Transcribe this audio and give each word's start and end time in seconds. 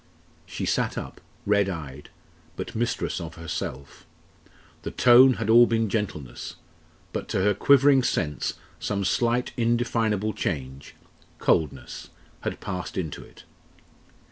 She 0.47 0.65
sat 0.65 0.97
up, 0.97 1.21
red 1.45 1.69
eyed, 1.69 2.09
but 2.55 2.73
mistress 2.75 3.21
of 3.21 3.35
herself. 3.35 4.03
The 4.81 4.89
tone 4.89 5.33
had 5.33 5.45
been 5.45 5.53
all 5.55 5.67
gentleness, 5.85 6.55
but 7.13 7.27
to 7.27 7.43
her 7.43 7.53
quivering 7.53 8.01
sense 8.01 8.53
some 8.79 9.05
slight 9.05 9.51
indefinable 9.57 10.33
change 10.33 10.95
coldness 11.37 12.09
had 12.39 12.59
passed 12.59 12.97
into 12.97 13.23
it. 13.23 13.43